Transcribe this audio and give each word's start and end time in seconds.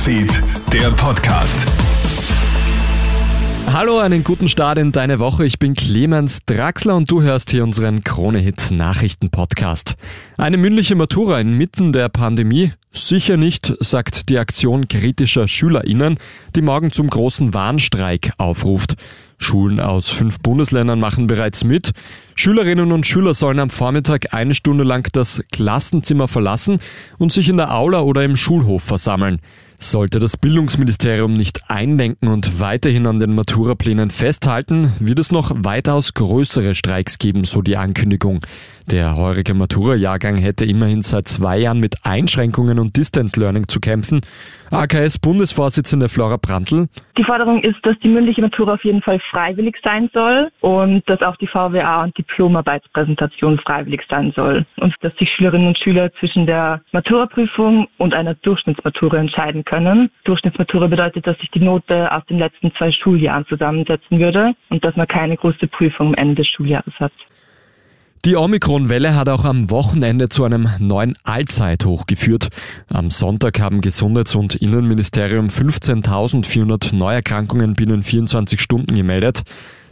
Newsfeed, 0.00 0.42
der 0.72 0.90
Podcast. 0.92 1.66
Hallo, 3.70 3.98
einen 3.98 4.24
guten 4.24 4.48
Start 4.48 4.78
in 4.78 4.92
deine 4.92 5.18
Woche. 5.18 5.44
Ich 5.44 5.58
bin 5.58 5.74
Clemens 5.74 6.38
Draxler 6.46 6.96
und 6.96 7.10
du 7.10 7.20
hörst 7.20 7.50
hier 7.50 7.64
unseren 7.64 8.02
Krone-Hit 8.02 8.70
Nachrichten-Podcast. 8.70 9.96
Eine 10.38 10.56
mündliche 10.56 10.94
Matura 10.94 11.38
inmitten 11.38 11.92
der 11.92 12.08
Pandemie? 12.08 12.72
Sicher 12.92 13.36
nicht, 13.36 13.74
sagt 13.80 14.30
die 14.30 14.38
Aktion 14.38 14.88
kritischer 14.88 15.46
SchülerInnen, 15.46 16.18
die 16.56 16.62
morgen 16.62 16.92
zum 16.92 17.10
großen 17.10 17.52
Warnstreik 17.52 18.32
aufruft. 18.38 18.94
Schulen 19.36 19.80
aus 19.80 20.08
fünf 20.08 20.38
Bundesländern 20.40 20.98
machen 20.98 21.26
bereits 21.26 21.62
mit. 21.62 21.90
Schülerinnen 22.34 22.90
und 22.90 23.06
Schüler 23.06 23.34
sollen 23.34 23.58
am 23.58 23.70
Vormittag 23.70 24.32
eine 24.32 24.54
Stunde 24.54 24.84
lang 24.84 25.06
das 25.12 25.42
Klassenzimmer 25.52 26.26
verlassen 26.26 26.80
und 27.18 27.32
sich 27.32 27.50
in 27.50 27.58
der 27.58 27.74
Aula 27.74 28.00
oder 28.00 28.24
im 28.24 28.38
Schulhof 28.38 28.82
versammeln. 28.82 29.40
Sollte 29.82 30.18
das 30.18 30.36
Bildungsministerium 30.36 31.32
nicht 31.32 31.62
einlenken 31.68 32.28
und 32.28 32.60
weiterhin 32.60 33.06
an 33.06 33.18
den 33.18 33.34
Maturaplänen 33.34 34.10
festhalten, 34.10 34.92
wird 35.00 35.18
es 35.18 35.32
noch 35.32 35.50
weitaus 35.64 36.12
größere 36.12 36.74
Streiks 36.74 37.18
geben, 37.18 37.44
so 37.44 37.62
die 37.62 37.78
Ankündigung. 37.78 38.40
Der 38.90 39.16
heurige 39.16 39.54
Matura-Jahrgang 39.54 40.36
hätte 40.36 40.64
immerhin 40.64 41.02
seit 41.02 41.28
zwei 41.28 41.58
Jahren 41.58 41.80
mit 41.80 41.96
Einschränkungen 42.04 42.78
und 42.78 42.96
Distance 42.96 43.38
Learning 43.40 43.68
zu 43.68 43.80
kämpfen. 43.80 44.20
AKS-Bundesvorsitzende 44.70 46.08
Flora 46.08 46.36
Brandl. 46.36 46.88
Die 47.16 47.24
Forderung 47.24 47.62
ist, 47.62 47.78
dass 47.84 47.98
die 48.00 48.08
mündliche 48.08 48.40
Matura 48.40 48.74
auf 48.74 48.84
jeden 48.84 49.02
Fall 49.02 49.20
freiwillig 49.30 49.76
sein 49.82 50.08
soll 50.12 50.50
und 50.60 51.08
dass 51.08 51.22
auch 51.22 51.36
die 51.36 51.46
VWA 51.46 52.04
und 52.04 52.16
Diplomarbeitspräsentation 52.16 53.58
freiwillig 53.58 54.02
sein 54.08 54.32
soll 54.34 54.64
und 54.76 54.94
dass 55.00 55.14
sich 55.16 55.28
Schülerinnen 55.36 55.68
und 55.68 55.78
Schüler 55.78 56.12
zwischen 56.18 56.46
der 56.46 56.82
Maturaprüfung 56.92 57.88
und 57.98 58.14
einer 58.14 58.34
Durchschnittsmatura 58.34 59.18
entscheiden 59.18 59.64
können. 59.70 60.10
Durchschnittsmatura 60.24 60.88
bedeutet, 60.88 61.26
dass 61.26 61.38
sich 61.38 61.50
die 61.52 61.60
Note 61.60 62.12
aus 62.12 62.26
den 62.26 62.38
letzten 62.38 62.72
zwei 62.76 62.90
Schuljahren 62.90 63.46
zusammensetzen 63.46 64.18
würde 64.18 64.52
und 64.68 64.84
dass 64.84 64.96
man 64.96 65.06
keine 65.06 65.36
große 65.36 65.68
Prüfung 65.68 66.08
am 66.08 66.14
Ende 66.14 66.34
des 66.42 66.48
Schuljahres 66.48 66.94
hat. 66.98 67.12
Die 68.26 68.36
Omikron-Welle 68.36 69.16
hat 69.16 69.30
auch 69.30 69.46
am 69.46 69.70
Wochenende 69.70 70.28
zu 70.28 70.44
einem 70.44 70.68
neuen 70.78 71.14
Allzeithoch 71.24 72.04
geführt. 72.04 72.48
Am 72.92 73.10
Sonntag 73.10 73.60
haben 73.60 73.80
Gesundheits- 73.80 74.34
und 74.34 74.56
Innenministerium 74.56 75.46
15.400 75.46 76.94
Neuerkrankungen 76.94 77.74
binnen 77.74 78.02
24 78.02 78.60
Stunden 78.60 78.94
gemeldet. 78.94 79.42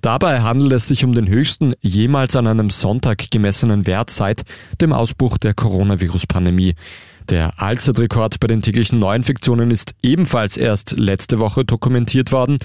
Dabei 0.00 0.42
handelt 0.42 0.72
es 0.72 0.88
sich 0.88 1.04
um 1.04 1.14
den 1.14 1.28
höchsten 1.28 1.74
jemals 1.80 2.36
an 2.36 2.46
einem 2.46 2.70
Sonntag 2.70 3.30
gemessenen 3.30 3.86
Wert 3.86 4.10
seit 4.10 4.42
dem 4.80 4.92
Ausbruch 4.92 5.38
der 5.38 5.54
Coronavirus-Pandemie. 5.54 6.74
Der 7.28 7.54
Allzeitrekord 7.56 8.38
bei 8.38 8.46
den 8.46 8.62
täglichen 8.62 9.00
Neuinfektionen 9.00 9.72
ist 9.72 9.94
ebenfalls 10.02 10.56
erst 10.56 10.92
letzte 10.92 11.40
Woche 11.40 11.64
dokumentiert 11.64 12.30
worden. 12.30 12.58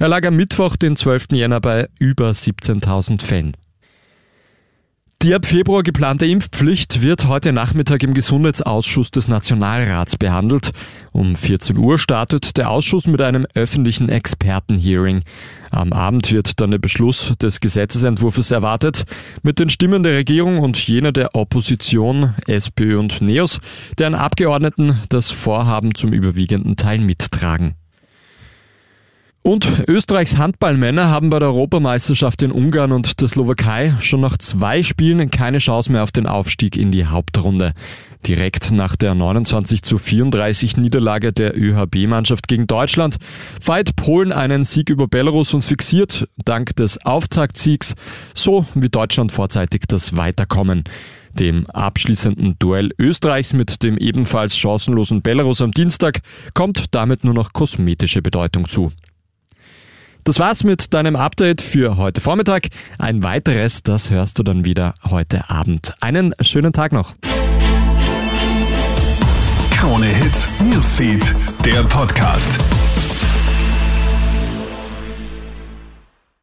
Er 0.00 0.08
lag 0.08 0.26
am 0.26 0.34
Mittwoch, 0.34 0.76
den 0.76 0.96
12. 0.96 1.28
Jänner, 1.32 1.60
bei 1.60 1.88
über 2.00 2.30
17.000 2.30 3.24
Fällen. 3.24 3.56
Die 5.22 5.34
ab 5.34 5.46
Februar 5.46 5.82
geplante 5.82 6.26
Impfpflicht 6.26 7.02
wird 7.02 7.26
heute 7.26 7.52
Nachmittag 7.52 8.04
im 8.04 8.14
Gesundheitsausschuss 8.14 9.10
des 9.10 9.26
Nationalrats 9.26 10.16
behandelt. 10.16 10.70
Um 11.10 11.34
14 11.34 11.76
Uhr 11.76 11.98
startet 11.98 12.56
der 12.56 12.70
Ausschuss 12.70 13.08
mit 13.08 13.20
einem 13.20 13.44
öffentlichen 13.54 14.10
Expertenhearing. 14.10 15.22
Am 15.72 15.92
Abend 15.92 16.30
wird 16.30 16.60
dann 16.60 16.70
der 16.70 16.78
Beschluss 16.78 17.32
des 17.42 17.58
Gesetzesentwurfs 17.58 18.52
erwartet, 18.52 19.06
mit 19.42 19.58
den 19.58 19.70
Stimmen 19.70 20.04
der 20.04 20.18
Regierung 20.18 20.58
und 20.58 20.78
jener 20.86 21.10
der 21.10 21.34
Opposition, 21.34 22.34
SPÖ 22.46 22.96
und 22.96 23.20
NEOS, 23.20 23.58
deren 23.98 24.14
Abgeordneten 24.14 25.00
das 25.08 25.32
Vorhaben 25.32 25.96
zum 25.96 26.12
überwiegenden 26.12 26.76
Teil 26.76 27.00
mittragen. 27.00 27.74
Und 29.48 29.88
Österreichs 29.88 30.36
Handballmänner 30.36 31.08
haben 31.08 31.30
bei 31.30 31.38
der 31.38 31.48
Europameisterschaft 31.48 32.42
in 32.42 32.52
Ungarn 32.52 32.92
und 32.92 33.22
der 33.22 33.28
Slowakei 33.28 33.94
schon 33.98 34.20
nach 34.20 34.36
zwei 34.36 34.82
Spielen 34.82 35.30
keine 35.30 35.56
Chance 35.56 35.90
mehr 35.90 36.02
auf 36.02 36.12
den 36.12 36.26
Aufstieg 36.26 36.76
in 36.76 36.92
die 36.92 37.06
Hauptrunde. 37.06 37.72
Direkt 38.26 38.72
nach 38.72 38.94
der 38.94 39.14
29 39.14 39.80
zu 39.80 39.96
34 39.96 40.76
Niederlage 40.76 41.32
der 41.32 41.58
ÖHB-Mannschaft 41.58 42.46
gegen 42.46 42.66
Deutschland 42.66 43.16
feiert 43.58 43.96
Polen 43.96 44.32
einen 44.32 44.64
Sieg 44.64 44.90
über 44.90 45.08
Belarus 45.08 45.54
und 45.54 45.62
fixiert, 45.62 46.28
dank 46.44 46.76
des 46.76 47.02
Auftaktsiegs, 47.06 47.94
so 48.34 48.66
wie 48.74 48.90
Deutschland 48.90 49.32
vorzeitig 49.32 49.84
das 49.88 50.14
Weiterkommen. 50.14 50.84
Dem 51.32 51.64
abschließenden 51.70 52.56
Duell 52.58 52.90
Österreichs 52.98 53.54
mit 53.54 53.82
dem 53.82 53.96
ebenfalls 53.96 54.58
chancenlosen 54.58 55.22
Belarus 55.22 55.62
am 55.62 55.72
Dienstag 55.72 56.20
kommt 56.52 56.94
damit 56.94 57.24
nur 57.24 57.32
noch 57.32 57.54
kosmetische 57.54 58.20
Bedeutung 58.20 58.68
zu. 58.68 58.90
Das 60.28 60.38
war's 60.38 60.62
mit 60.62 60.92
deinem 60.92 61.16
Update 61.16 61.62
für 61.62 61.96
heute 61.96 62.20
Vormittag. 62.20 62.66
Ein 62.98 63.22
weiteres, 63.22 63.82
das 63.82 64.10
hörst 64.10 64.38
du 64.38 64.42
dann 64.42 64.66
wieder 64.66 64.92
heute 65.08 65.48
Abend. 65.48 65.94
Einen 66.02 66.34
schönen 66.42 66.74
Tag 66.74 66.92
noch. 66.92 67.14
Krone 69.70 70.04
Hits, 70.04 70.50
Newsfeed, 70.60 71.34
der 71.64 71.82
Podcast. 71.84 72.58